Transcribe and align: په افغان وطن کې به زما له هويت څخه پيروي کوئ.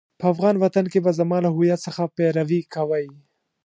په 0.19 0.25
افغان 0.33 0.55
وطن 0.63 0.85
کې 0.91 0.99
به 1.05 1.11
زما 1.19 1.37
له 1.45 1.49
هويت 1.55 1.79
څخه 1.85 2.11
پيروي 2.15 2.61
کوئ. 2.73 3.05